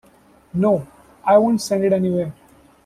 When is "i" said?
1.23-1.37